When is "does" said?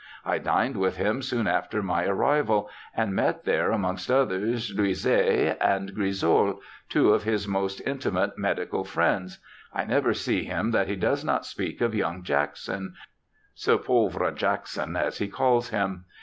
10.95-11.23